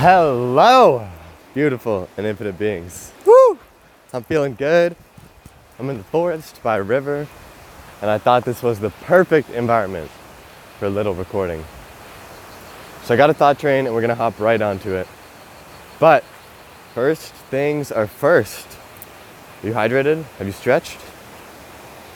Hello, 0.00 1.06
beautiful 1.52 2.08
and 2.16 2.26
infinite 2.26 2.58
beings. 2.58 3.12
Woo! 3.26 3.58
I'm 4.14 4.22
feeling 4.22 4.54
good. 4.54 4.96
I'm 5.78 5.90
in 5.90 5.98
the 5.98 6.04
forest 6.04 6.62
by 6.62 6.78
a 6.78 6.82
river, 6.82 7.28
and 8.00 8.10
I 8.10 8.16
thought 8.16 8.46
this 8.46 8.62
was 8.62 8.80
the 8.80 8.88
perfect 9.04 9.50
environment 9.50 10.10
for 10.78 10.86
a 10.86 10.88
little 10.88 11.12
recording. 11.12 11.62
So 13.04 13.12
I 13.12 13.18
got 13.18 13.28
a 13.28 13.34
thought 13.34 13.58
train, 13.58 13.84
and 13.84 13.94
we're 13.94 14.00
gonna 14.00 14.14
hop 14.14 14.40
right 14.40 14.62
onto 14.62 14.94
it. 14.94 15.06
But 15.98 16.24
first 16.94 17.34
things 17.50 17.92
are 17.92 18.06
first. 18.06 18.66
Are 19.62 19.66
you 19.66 19.74
hydrated? 19.74 20.22
Have 20.38 20.46
you 20.46 20.54
stretched? 20.54 20.98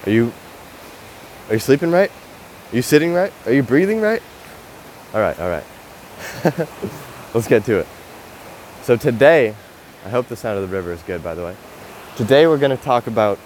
Are 0.07 0.11
you 0.11 0.33
are 1.51 1.53
you 1.57 1.61
sleeping 1.61 1.91
right? 1.91 2.11
Are 2.73 2.77
you 2.77 2.81
sitting 2.81 3.13
right? 3.13 3.33
Are 3.45 3.53
you 3.53 3.63
breathing 3.63 4.01
right? 4.01 4.23
All 5.13 5.21
right, 5.21 5.39
all 5.39 5.51
right. 5.51 6.69
Let's 7.35 7.49
get 7.49 7.65
to 7.65 7.81
it. 7.81 7.89
So 8.83 8.97
today, 8.97 9.57
I 10.05 10.09
hope 10.09 10.29
the 10.29 10.37
sound 10.37 10.57
of 10.57 10.71
the 10.71 10.75
river 10.75 10.93
is 10.93 11.03
good 11.03 11.23
by 11.25 11.35
the 11.35 11.43
way. 11.43 11.57
Today 12.17 12.47
we're 12.47 12.59
going 12.59 12.77
to 12.77 12.83
talk 12.83 13.09
about 13.09 13.41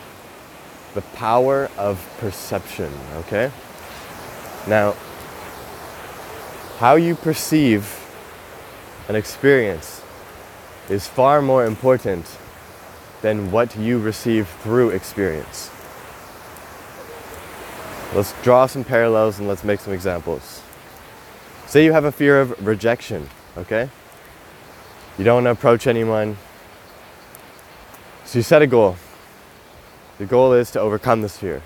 the 0.92 1.00
power 1.00 1.70
of 1.78 2.06
perception, 2.18 2.92
okay? 3.16 3.50
Now, 4.66 4.94
how 6.78 6.96
you 6.96 7.14
perceive 7.14 7.98
an 9.08 9.16
experience 9.16 10.02
is 10.90 11.08
far 11.08 11.40
more 11.40 11.64
important 11.64 12.26
than 13.22 13.50
what 13.50 13.74
you 13.74 13.98
receive 13.98 14.48
through 14.62 14.90
experience. 14.90 15.70
Let's 18.14 18.34
draw 18.42 18.66
some 18.66 18.84
parallels 18.84 19.38
and 19.38 19.48
let's 19.48 19.64
make 19.64 19.80
some 19.80 19.94
examples. 19.94 20.62
Say 21.66 21.84
you 21.86 21.92
have 21.92 22.04
a 22.04 22.12
fear 22.12 22.40
of 22.40 22.66
rejection, 22.66 23.28
okay? 23.58 23.90
You 25.18 25.24
don't 25.24 25.44
want 25.44 25.46
to 25.46 25.50
approach 25.50 25.86
anyone. 25.86 26.36
So 28.24 28.38
you 28.38 28.42
set 28.42 28.62
a 28.62 28.66
goal. 28.66 28.96
The 30.18 30.26
goal 30.26 30.52
is 30.52 30.70
to 30.72 30.80
overcome 30.80 31.22
this 31.22 31.36
fear. 31.36 31.62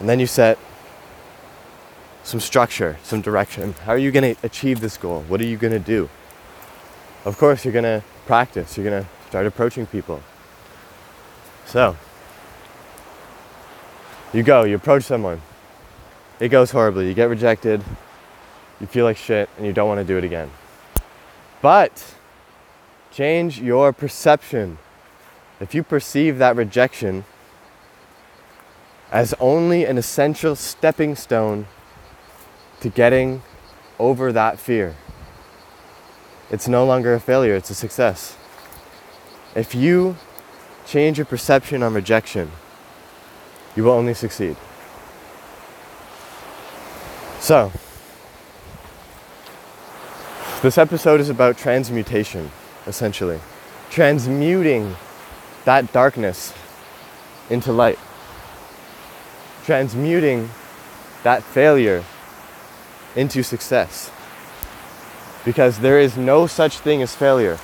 And 0.00 0.08
then 0.08 0.20
you 0.20 0.26
set 0.26 0.58
some 2.22 2.40
structure, 2.40 2.98
some 3.02 3.20
direction. 3.20 3.74
How 3.84 3.92
are 3.92 3.98
you 3.98 4.10
going 4.10 4.34
to 4.34 4.46
achieve 4.46 4.80
this 4.80 4.96
goal? 4.96 5.24
What 5.28 5.40
are 5.40 5.46
you 5.46 5.56
going 5.56 5.72
to 5.72 5.78
do? 5.78 6.08
Of 7.24 7.38
course, 7.38 7.64
you're 7.64 7.72
going 7.72 7.84
to 7.84 8.02
practice. 8.26 8.76
You're 8.76 8.88
going 8.88 9.02
to 9.02 9.08
start 9.28 9.46
approaching 9.46 9.86
people. 9.86 10.22
So, 11.64 11.96
you 14.32 14.42
go, 14.42 14.64
you 14.64 14.76
approach 14.76 15.04
someone. 15.04 15.40
It 16.38 16.48
goes 16.48 16.70
horribly. 16.70 17.08
You 17.08 17.14
get 17.14 17.28
rejected. 17.28 17.82
You 18.80 18.86
feel 18.86 19.04
like 19.04 19.16
shit 19.16 19.48
and 19.56 19.66
you 19.66 19.72
don't 19.72 19.88
want 19.88 20.00
to 20.00 20.04
do 20.04 20.18
it 20.18 20.24
again. 20.24 20.50
But 21.62 22.14
change 23.10 23.60
your 23.60 23.92
perception. 23.92 24.78
If 25.60 25.74
you 25.74 25.82
perceive 25.82 26.38
that 26.38 26.56
rejection 26.56 27.24
as 29.10 29.34
only 29.40 29.84
an 29.84 29.96
essential 29.96 30.54
stepping 30.54 31.14
stone 31.14 31.66
to 32.80 32.90
getting 32.90 33.42
over 33.98 34.32
that 34.32 34.58
fear, 34.58 34.96
it's 36.50 36.68
no 36.68 36.84
longer 36.84 37.14
a 37.14 37.20
failure, 37.20 37.54
it's 37.54 37.70
a 37.70 37.74
success. 37.74 38.36
If 39.54 39.74
you 39.74 40.16
change 40.86 41.16
your 41.16 41.24
perception 41.24 41.82
on 41.82 41.94
rejection, 41.94 42.52
you 43.74 43.84
will 43.84 43.92
only 43.92 44.14
succeed. 44.14 44.56
So, 47.40 47.72
this 50.62 50.78
episode 50.78 51.20
is 51.20 51.28
about 51.28 51.58
transmutation, 51.58 52.50
essentially. 52.86 53.40
Transmuting 53.90 54.96
that 55.64 55.92
darkness 55.92 56.54
into 57.50 57.72
light. 57.72 57.98
Transmuting 59.64 60.48
that 61.24 61.42
failure 61.42 62.04
into 63.14 63.42
success. 63.42 64.10
Because 65.44 65.78
there 65.80 66.00
is 66.00 66.16
no 66.16 66.46
such 66.46 66.78
thing 66.78 67.02
as 67.02 67.14
failure 67.14 67.58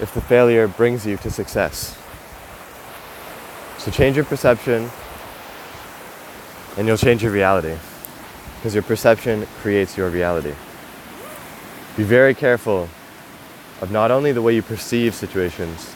if 0.00 0.12
the 0.14 0.20
failure 0.20 0.66
brings 0.66 1.06
you 1.06 1.16
to 1.18 1.30
success. 1.30 1.98
So 3.78 3.90
change 3.90 4.16
your 4.16 4.24
perception 4.24 4.90
and 6.76 6.86
you'll 6.86 6.96
change 6.96 7.22
your 7.22 7.32
reality. 7.32 7.76
Because 8.56 8.74
your 8.74 8.82
perception 8.82 9.46
creates 9.60 9.96
your 9.96 10.08
reality. 10.08 10.54
Be 12.00 12.04
very 12.04 12.32
careful 12.32 12.88
of 13.82 13.90
not 13.90 14.10
only 14.10 14.32
the 14.32 14.40
way 14.40 14.54
you 14.54 14.62
perceive 14.62 15.14
situations, 15.14 15.94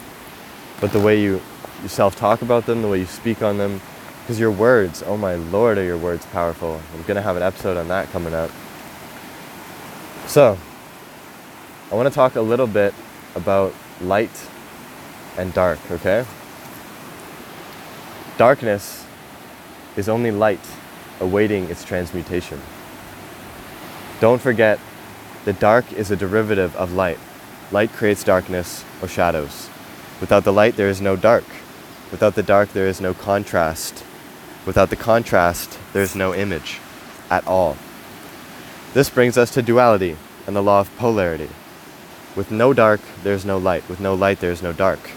but 0.78 0.92
the 0.92 1.00
way 1.00 1.18
you, 1.18 1.40
you 1.82 1.88
self 1.88 2.14
talk 2.14 2.42
about 2.42 2.66
them, 2.66 2.82
the 2.82 2.88
way 2.88 2.98
you 2.98 3.06
speak 3.06 3.40
on 3.40 3.56
them. 3.56 3.80
Because 4.20 4.38
your 4.38 4.50
words, 4.50 5.02
oh 5.06 5.16
my 5.16 5.36
lord, 5.36 5.78
are 5.78 5.82
your 5.82 5.96
words 5.96 6.26
powerful. 6.26 6.78
I'm 6.92 7.02
going 7.04 7.14
to 7.14 7.22
have 7.22 7.38
an 7.38 7.42
episode 7.42 7.78
on 7.78 7.88
that 7.88 8.10
coming 8.10 8.34
up. 8.34 8.50
So, 10.26 10.58
I 11.90 11.94
want 11.94 12.06
to 12.06 12.14
talk 12.14 12.36
a 12.36 12.42
little 12.42 12.66
bit 12.66 12.92
about 13.34 13.72
light 14.02 14.50
and 15.38 15.54
dark, 15.54 15.78
okay? 15.90 16.26
Darkness 18.36 19.06
is 19.96 20.10
only 20.10 20.32
light 20.32 20.66
awaiting 21.20 21.70
its 21.70 21.82
transmutation. 21.82 22.60
Don't 24.20 24.42
forget 24.42 24.78
the 25.44 25.52
dark 25.52 25.92
is 25.92 26.10
a 26.10 26.16
derivative 26.16 26.74
of 26.76 26.92
light. 26.92 27.18
Light 27.70 27.92
creates 27.92 28.24
darkness 28.24 28.84
or 29.02 29.08
shadows. 29.08 29.68
Without 30.20 30.44
the 30.44 30.52
light, 30.52 30.76
there 30.76 30.88
is 30.88 31.00
no 31.00 31.16
dark. 31.16 31.44
Without 32.10 32.34
the 32.34 32.42
dark, 32.42 32.72
there 32.72 32.86
is 32.86 33.00
no 33.00 33.12
contrast. 33.12 34.04
Without 34.64 34.88
the 34.88 34.96
contrast, 34.96 35.78
there 35.92 36.02
is 36.02 36.16
no 36.16 36.34
image 36.34 36.80
at 37.30 37.46
all. 37.46 37.76
This 38.94 39.10
brings 39.10 39.36
us 39.36 39.50
to 39.52 39.62
duality 39.62 40.16
and 40.46 40.56
the 40.56 40.62
law 40.62 40.80
of 40.80 40.96
polarity. 40.96 41.50
With 42.36 42.50
no 42.50 42.72
dark, 42.72 43.00
there 43.22 43.34
is 43.34 43.44
no 43.44 43.58
light. 43.58 43.86
With 43.88 44.00
no 44.00 44.14
light, 44.14 44.40
there 44.40 44.52
is 44.52 44.62
no 44.62 44.72
dark. 44.72 45.10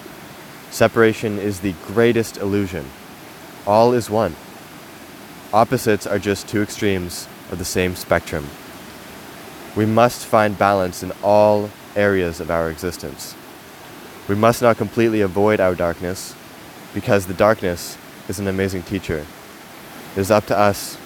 Separation 0.72 1.40
is 1.40 1.62
the 1.62 1.74
greatest 1.86 2.38
illusion. 2.38 2.86
All 3.66 3.94
is 3.94 4.10
one. 4.10 4.36
Opposites 5.54 6.06
are 6.06 6.20
just 6.20 6.48
two 6.48 6.62
extremes 6.62 7.28
of 7.52 7.60
the 7.60 7.66
same 7.66 7.96
spectrum. 7.96 8.48
We 9.78 9.86
must 9.86 10.26
find 10.26 10.58
balance 10.58 11.04
in 11.04 11.14
all 11.24 11.70
areas 11.96 12.40
of 12.40 12.50
our 12.50 12.72
existence. 12.72 13.36
We 14.28 14.34
must 14.34 14.64
not 14.64 14.76
completely 14.76 15.22
avoid 15.22 15.60
our 15.60 15.76
darkness 15.76 16.36
because 16.96 17.28
the 17.28 17.36
darkness 17.36 17.96
is 18.28 18.40
an 18.40 18.48
amazing 18.48 18.82
teacher. 18.82 19.24
It 20.16 20.20
is 20.20 20.32
up 20.32 20.48
to 20.48 20.58
us 20.58 20.98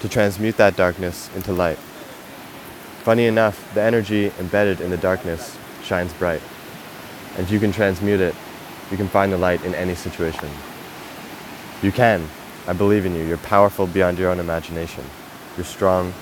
to 0.00 0.08
transmute 0.08 0.56
that 0.56 0.74
darkness 0.74 1.28
into 1.36 1.52
light. 1.52 1.76
Funny 3.04 3.26
enough, 3.26 3.72
the 3.74 3.82
energy 3.82 4.32
embedded 4.40 4.80
in 4.80 4.88
the 4.88 4.96
darkness 4.96 5.58
shines 5.84 6.14
bright. 6.14 6.40
And 7.36 7.50
you 7.50 7.60
can 7.60 7.72
transmute 7.72 8.20
it. 8.20 8.34
You 8.90 8.96
can 8.96 9.06
find 9.06 9.30
the 9.30 9.36
light 9.36 9.62
in 9.66 9.74
any 9.74 9.94
situation. 9.94 10.48
You 11.82 11.92
can. 11.92 12.26
I 12.66 12.72
believe 12.72 13.04
in 13.04 13.14
you. 13.14 13.22
You're 13.22 13.36
powerful 13.36 13.86
beyond 13.86 14.18
your 14.18 14.30
own 14.30 14.40
imagination. 14.40 15.04
You're 15.58 15.66
strong, 15.66 16.14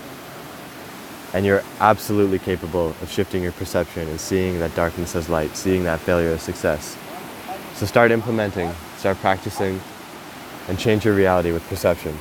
and 1.35 1.45
you're 1.45 1.65
absolutely 1.81 2.39
capable 2.39 2.91
of 3.03 3.11
shifting 3.11 3.43
your 3.43 3.51
perception 3.53 4.09
and 4.09 4.21
seeing 4.21 4.61
that 4.61 4.73
darkness 4.77 5.17
as 5.17 5.29
light, 5.29 5.55
seeing 5.57 5.83
that 5.83 5.99
failure 5.99 6.31
as 6.31 6.43
success. 6.43 6.97
So 7.75 7.87
start 7.87 8.13
implementing, 8.13 8.71
start 8.99 9.17
practicing, 9.19 9.81
and 10.69 10.79
change 10.79 11.05
your 11.05 11.15
reality 11.15 11.51
with 11.51 11.67
perception. 11.69 12.17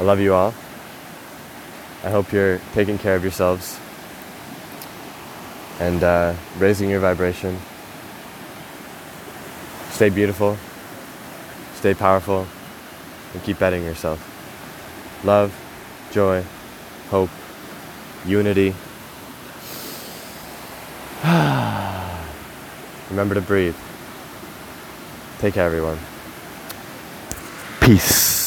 I 0.00 0.02
love 0.02 0.18
you 0.18 0.34
all. 0.34 0.52
I 2.02 2.10
hope 2.10 2.32
you're 2.32 2.60
taking 2.74 2.98
care 2.98 3.14
of 3.14 3.22
yourselves 3.22 3.78
and 5.78 6.02
uh, 6.02 6.34
raising 6.58 6.90
your 6.90 7.00
vibration. 7.00 7.56
Stay 9.90 10.08
beautiful, 10.08 10.58
stay 11.76 11.94
powerful, 11.94 12.48
and 13.32 13.42
keep 13.44 13.60
betting 13.60 13.84
yourself. 13.84 14.24
Love, 15.24 15.54
joy, 16.10 16.44
hope, 17.10 17.30
unity. 18.26 18.74
Remember 23.10 23.34
to 23.34 23.40
breathe. 23.40 23.76
Take 25.40 25.54
care, 25.54 25.66
everyone. 25.66 25.98
Peace. 27.80 28.37